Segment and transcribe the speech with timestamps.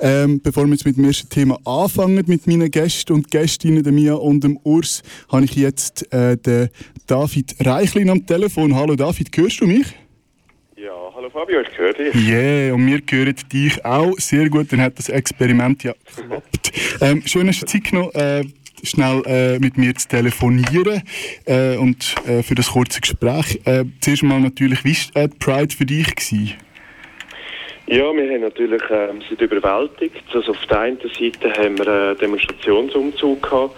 [0.00, 3.92] Ähm, bevor wir jetzt mit dem ersten Thema anfangen, mit meinen Gästen und Gästinnen, der
[3.92, 6.68] Mia und dem Urs, habe ich jetzt äh, den
[7.06, 8.74] David Reichlin am Telefon.
[8.74, 9.86] Hallo David, hörst du mich?
[10.76, 12.14] Ja, hallo Fabio, ich höre dich.
[12.14, 14.72] Yeah, und wir hören dich auch sehr gut.
[14.72, 16.72] Dann hat das Experiment ja geklappt.
[17.00, 18.44] Ähm, schön, dass du Zeit genommen äh,
[18.82, 21.02] schnell äh, mit mir zu telefonieren
[21.46, 23.60] äh, und äh, für das kurze Gespräch.
[23.64, 26.14] Äh, zuerst mal natürlich, wie war Pride für dich?
[26.14, 26.54] Gewesen?
[27.88, 30.24] Ja, wir haben natürlich ähm, sind überwältigt.
[30.34, 33.76] Also auf der einen Seite haben wir einen Demonstrationsumzug gehabt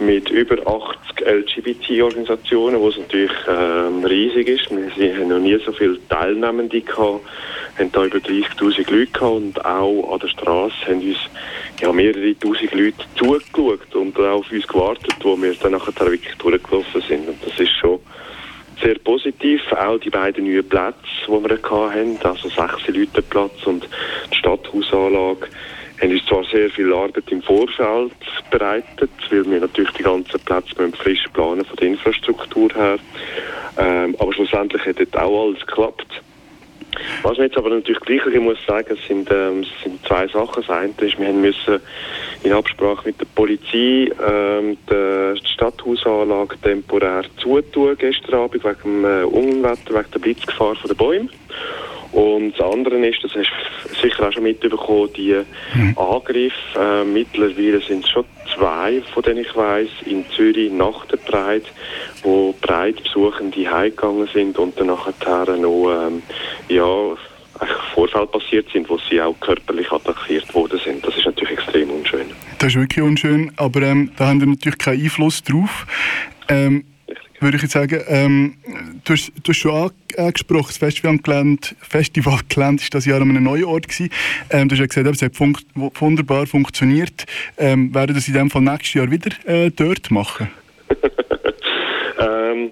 [0.00, 4.70] mit über 80 LGBT-Organisationen, was natürlich ähm, riesig ist.
[4.96, 7.20] Wir haben noch nie so viele Teilnehmende gehabt,
[7.78, 11.18] haben da über 30'000 Leute gehabt und auch an der Straße haben uns
[11.80, 16.34] ja, mehrere tausend Leute zugeschaut und auch auf uns gewartet, wo wir dann nachher wirklich
[16.38, 17.28] durchgelaufen sind.
[17.28, 18.00] Und das ist schon
[18.80, 19.60] sehr positiv.
[19.72, 20.96] Auch die beiden neuen Plätze,
[21.26, 23.88] die wir hatten, also sechs Leute Platz und
[24.32, 25.48] die Stadthausanlage,
[26.00, 28.12] haben uns zwar sehr viel Arbeit im Vorfeld
[28.50, 32.98] bereitet, weil wir natürlich die ganzen Plätze mit frisch planen von der Infrastruktur her.
[33.76, 36.23] Ähm, aber schlussendlich hat dort auch alles geklappt.
[37.22, 40.62] Was man jetzt aber natürlich gleich muss sagen, sind, ähm, sind zwei Sachen.
[40.66, 41.80] Das eine ist, wir müssen
[42.42, 49.24] in Absprache mit der Polizei ähm, die Stadthausanlage temporär zutun gestern Abend wegen dem äh,
[49.24, 51.30] Unwetter, wegen der Blitzgefahr von den Bäumen.
[52.12, 53.50] Und das andere ist, das hast
[53.84, 55.34] du sicher auch schon mitbekommen, die
[55.74, 55.98] mhm.
[55.98, 56.54] Angriffe.
[56.78, 58.24] Äh, mittlerweile sind es schon
[58.56, 61.64] zwei, von denen ich weiß, in Zürich nach der Breit,
[62.22, 66.22] wo Breitbesuchende heimgegangen sind und dann nachher noch ähm,
[66.68, 67.16] ja,
[67.94, 71.06] Vorfälle passiert sind, wo sie auch körperlich attackiert worden sind.
[71.06, 72.26] Das ist natürlich extrem unschön.
[72.58, 75.86] Das ist wirklich unschön, aber ähm, da haben wir natürlich keinen Einfluss drauf.
[76.48, 76.84] Ähm,
[77.40, 78.54] würde ich jetzt sagen, ähm,
[79.04, 83.64] du, hast, du hast schon angesprochen, das Festivalgelände, Festivalgelände ist das Jahr an einem neuen
[83.64, 84.10] Ort gewesen.
[84.50, 87.24] Ähm, du hast ja gesagt, es hat fun wunderbar funktioniert.
[87.58, 90.48] Ähm, werden das in dem Fall nächstes Jahr wieder äh, dort machen?
[92.20, 92.70] ähm,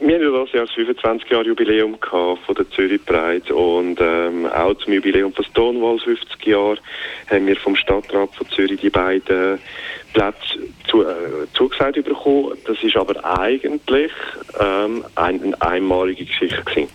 [0.00, 3.98] wir haben ja das Jahr das 25 Jahre Jubiläum gehabt von der Zürich Pride und
[4.00, 6.78] ähm, auch zum Jubiläum von Stonewall 50 Jahre
[7.30, 9.58] haben wir vom Stadtrat von Zürich die beiden
[10.12, 12.56] Plätze zu, äh, zugesagt bekommen.
[12.66, 14.12] Das ist aber eigentlich
[14.58, 16.88] ähm, eine einmalige Geschichte gewesen.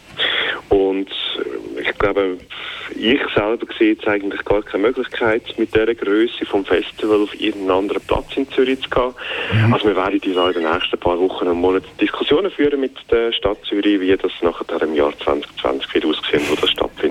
[0.70, 2.38] Und äh, ich glaube,
[2.96, 7.80] ich selber sehe jetzt eigentlich gar keine Möglichkeit, mit dieser Größe vom Festival auf irgendeinen
[7.80, 9.14] anderen Platz in Zürich zu gehen.
[9.54, 9.74] Mhm.
[9.74, 13.58] Also wir werden in den nächsten paar Wochen und Monaten Diskussionen führen mit der Stadt
[13.68, 17.11] Zürich, wie das nachher im Jahr 2020 wird aussehen, wo das stattfinden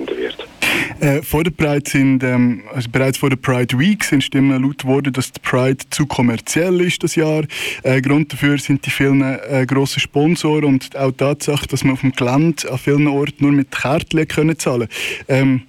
[1.01, 4.77] Äh, vor der Pride sind, ähm, also bereits vor der Pride Week sind Stimmen laut
[4.83, 7.43] geworden, dass die Pride zu kommerziell ist das Jahr.
[7.81, 11.93] Äh, Grund dafür sind die vielen äh, grossen Sponsoren und auch die Tatsache, dass man
[11.93, 14.87] auf dem Gelände an vielen Orten nur mit Kärtchen können zahlen
[15.27, 15.63] ähm,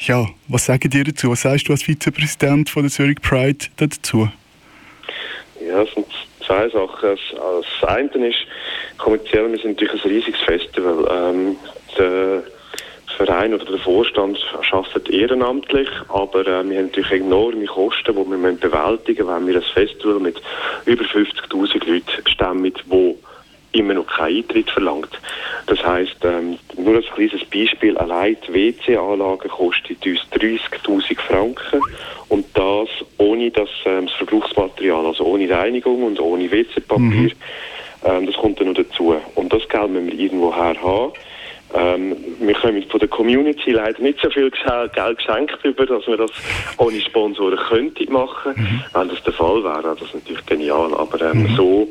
[0.00, 1.30] ja, was sagen dir dazu?
[1.32, 4.28] Was sagst du als Vizepräsident von der Zurich Pride dazu?
[5.66, 6.06] Ja, es sind
[6.46, 7.18] zwei Sachen.
[7.34, 8.38] Das eine ist,
[8.96, 11.06] kommerziell, wir sind natürlich ein riesiges Festival.
[11.10, 11.56] Ähm,
[11.98, 12.44] der
[13.18, 14.38] Verein oder der Vorstand
[14.70, 19.56] arbeitet ehrenamtlich, aber äh, wir haben natürlich enorme Kosten, die wir bewältigen müssen, wenn wir
[19.56, 20.40] ein Festival mit
[20.86, 23.16] über 50'000 Leuten stemmen, wo
[23.72, 25.10] immer noch keinen Eintritt verlangt.
[25.66, 31.82] Das heißt, ähm, nur als kleines Beispiel, allein die WC-Anlage kostet uns 30.000 Franken
[32.28, 37.02] und das ohne das, ähm, das Verbrauchsmaterial, also ohne Reinigung und ohne WC-Papier.
[37.02, 37.32] Mhm.
[38.04, 39.16] Ähm, das kommt dann noch dazu.
[39.34, 41.12] Und das Geld müssen wir irgendwo her haben.
[41.74, 46.16] Ähm, wir können von der Community leider nicht so viel Geld geschenkt über, dass wir
[46.16, 46.30] das
[46.78, 48.54] ohne Sponsoren könnten machen.
[48.56, 48.82] Mhm.
[48.94, 50.94] Wenn das der Fall wäre, wäre das natürlich genial.
[50.94, 51.56] Aber ähm, mhm.
[51.56, 51.88] so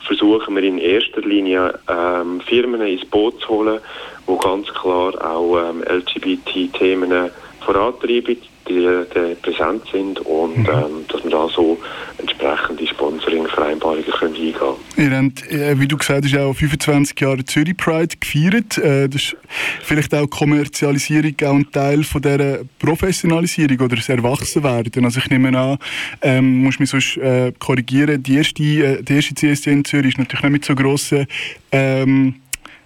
[0.00, 3.80] versuchen wir in erster Linie ähm, Firmen ins Boot zu holen,
[4.26, 7.30] die ganz klar auch ähm, LGBT-Themen
[7.64, 8.36] vorantreiben,
[8.68, 10.68] die, die präsent sind und mhm.
[10.68, 11.78] ähm, dass wir da so
[12.18, 14.76] entsprechende Sponsoring-Vereinbarungen eingehen können.
[14.96, 18.78] Ihr habt, äh, wie du gesagt hast, auch 25 Jahre Zürich Pride gefeiert.
[18.78, 19.36] Äh, das ist
[19.82, 25.04] vielleicht auch Kommerzialisierung auch ein Teil von dieser Professionalisierung oder das Erwachsenwerden.
[25.04, 25.78] Also ich nehme an,
[26.22, 30.18] ähm, muss mich sonst äh, korrigieren, die erste, äh, die erste CSD in Zürich ist
[30.18, 31.26] natürlich nicht mit so grossen
[31.72, 32.36] ähm,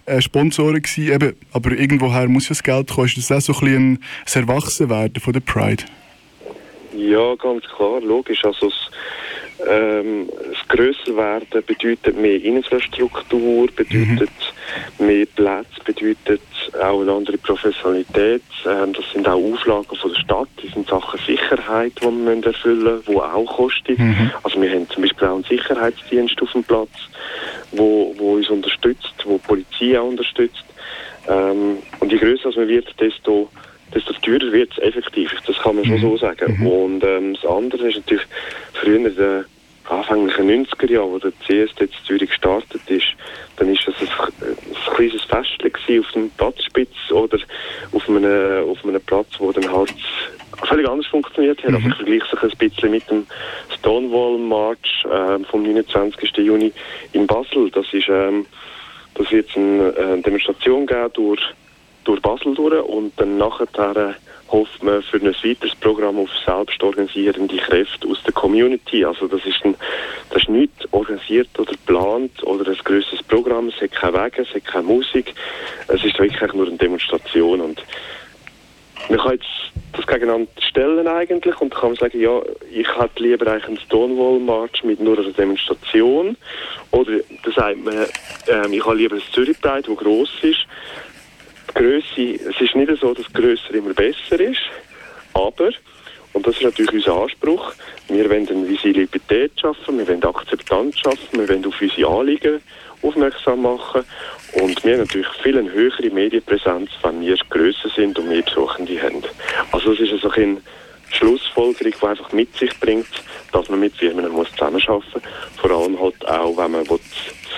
[0.09, 3.07] äh, Sponsoren gewesen, eben, aber irgendwoher muss ja das Geld kommen.
[3.07, 5.83] Ist das auch so ein bisschen ein Erwachsenwerden von der Pride?
[6.95, 8.43] Ja, ganz klar, logisch.
[8.43, 14.31] Also das, ähm, das Grösserwerden bedeutet mehr Infrastruktur, bedeutet
[14.97, 15.05] mhm.
[15.05, 16.41] mehr Platz, bedeutet
[16.79, 18.41] auch eine andere Professionalität.
[18.65, 22.83] Ähm, das sind auch Auflagen von der Stadt, das sind Sachen Sicherheit, die wir erfüllen
[22.83, 23.99] müssen, die auch kostet.
[23.99, 24.31] Mhm.
[24.43, 26.89] Also wir haben zum Beispiel auch einen Sicherheitsdienst auf dem Platz,
[27.71, 30.65] wo, wo uns unterstützt, wo die Polizei auch unterstützt.
[31.27, 33.49] Ähm, und je größer man wird, desto
[33.93, 35.31] desto teurer wird es effektiv.
[35.47, 36.01] Das kann man schon mhm.
[36.01, 36.57] so sagen.
[36.59, 36.67] Mhm.
[36.67, 38.25] Und ähm, das andere ist natürlich
[38.73, 39.45] früher der
[39.89, 43.07] anfänglichen 90er Jahren, wo der CSD in Zürich gestartet ist,
[43.57, 44.07] dann ist das ein,
[44.47, 47.39] ein kleines Festchen auf dem Platzspitz oder
[47.91, 49.93] auf einem, auf einem Platz, wo dann halt
[50.65, 51.71] völlig anders funktioniert hat.
[51.71, 51.75] Mhm.
[51.75, 53.25] Also ich vergleiche es ein bisschen mit dem
[53.77, 56.37] Stonewall March äh, vom 29.
[56.37, 56.71] Juni
[57.13, 57.69] in Basel.
[57.71, 58.45] Das ist, ähm,
[59.15, 61.41] das wird eine äh, Demonstration geben durch,
[62.03, 64.13] durch Basel durch und dann nachher äh,
[64.51, 69.05] hofft man für ein weiteres Programm auf selbst organisierende Kräfte aus der Community.
[69.05, 69.75] Also das ist, ein,
[70.29, 73.67] das ist nicht organisiert oder geplant oder ein grösseres Programm.
[73.67, 75.33] Es hat keine Wege, es hat keine Musik.
[75.87, 77.83] Es ist wirklich nur eine Demonstration und
[79.07, 79.47] man kann jetzt
[79.93, 82.41] das gegeneinander stellen eigentlich und kann sagen, ja,
[82.71, 86.37] ich hätte lieber eigentlich einen Stonewall-March mit nur einer Demonstration
[86.91, 87.13] oder
[87.43, 88.05] da sagt man,
[88.47, 90.65] ähm, ich habe lieber ein Zürich-Pride, das gross ist.
[91.73, 94.61] Grösse, es ist nicht so, dass grösser immer besser ist,
[95.33, 95.71] aber
[96.33, 97.73] und das ist natürlich unser Anspruch.
[98.07, 102.61] Wir wollen Visibilität schaffen, wir wollen Akzeptanz schaffen, wir wollen auf unsere Anliegen
[103.01, 104.03] aufmerksam machen
[104.53, 109.01] und wir haben natürlich viel eine höhere Medienpräsenz, wenn wir grösser sind und mehr Besuchende
[109.01, 109.23] haben.
[109.71, 110.57] Also es ist also eine
[111.11, 113.07] Schlussfolgerung, die einfach mit sich bringt,
[113.51, 115.03] dass man mit Firmen zusammenarbeiten muss.
[115.57, 116.99] Vor allem halt auch, wenn man das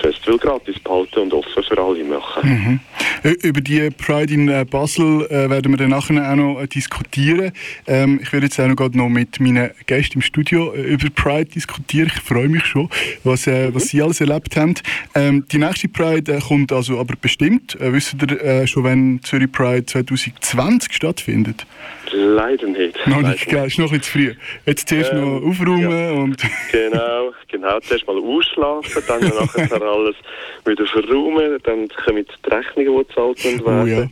[0.00, 2.80] Festival gratis behalten und offen für alle machen.
[3.22, 3.30] Mhm.
[3.42, 7.52] Über die Pride in äh, Basel äh, werden wir dann nachher auch noch äh, diskutieren.
[7.86, 11.46] Ähm, ich werde jetzt auch noch, noch mit meinen Gästen im Studio äh, über Pride
[11.46, 12.10] diskutieren.
[12.14, 12.88] Ich freue mich schon,
[13.24, 13.74] was, äh, mhm.
[13.74, 14.74] was sie alles erlebt haben.
[15.14, 17.76] Ähm, die nächste Pride äh, kommt also aber bestimmt.
[17.78, 21.66] wisst ihr schon, wann Zürich Pride 2020 stattfindet?
[22.12, 23.06] Leider nicht.
[23.06, 23.66] Noch nicht, gell?
[23.66, 24.34] Ist noch ein bisschen zu früh.
[24.66, 26.12] Jetzt zuerst ähm, noch aufräumen ja.
[26.12, 26.42] und...
[26.70, 27.80] genau, genau.
[27.80, 30.16] Zuerst mal ausschlafen, dann nachher alles
[30.64, 33.82] wieder verräumen, dann kommen die Rechnungen, die gezahlt werden.
[33.82, 34.06] Oh, ja.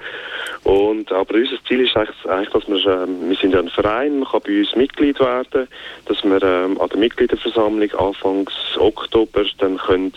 [0.72, 4.28] Und, aber unser Ziel ist eigentlich, dass wir, ähm, wir sind ja ein Verein, man
[4.28, 5.69] kann bei uns Mitglied werden,
[6.06, 10.12] dass wir ähm, an der Mitgliederversammlung Anfangs Oktober dann können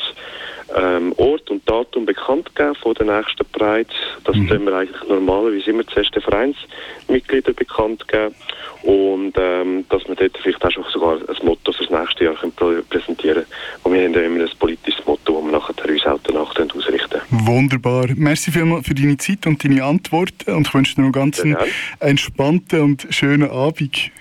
[0.76, 3.90] ähm, Ort und Datum bekannt geben von der nächsten Pride.
[4.24, 4.48] Das mhm.
[4.48, 8.36] tun wir eigentlich normalerweise immer zuerst den Vereinsmitgliedern bekannt geben.
[8.84, 12.36] Und ähm, dass wir dort vielleicht auch schon sogar ein Motto für das nächste Jahr
[12.36, 12.54] können
[12.90, 13.84] präsentieren können.
[13.84, 17.22] Und wir haben ja immer ein politisches Motto, das wir nachher uns auch danach ausrichten
[17.30, 18.08] Wunderbar.
[18.16, 20.52] Merci vielmals für deine Zeit und deine Antworten.
[20.54, 21.58] Und ich wünsche dir noch ganz einen
[22.00, 24.12] entspannten und schönen Abend.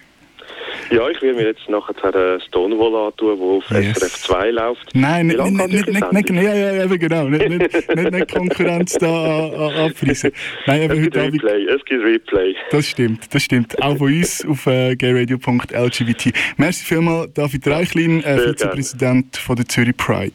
[0.92, 3.98] Ja, ich will mir jetzt nachher Stonewall antun, der auf yes.
[3.98, 4.94] SRF 2 läuft.
[4.94, 7.24] Nein, nicht, nicht, nicht, nicht, ja, ja, eben genau.
[7.28, 10.32] Nicht, nicht, nicht, nicht Konkurrenz da abfließen.
[10.66, 12.54] Nein, es gibt Replay, es gibt Replay.
[12.70, 13.80] Das stimmt, das stimmt.
[13.82, 16.32] Auch von uns auf äh, gayradio.lgbt.
[16.56, 20.32] Merci vielmals, David Reichlin, äh, Vizepräsident von der Zürich Pride.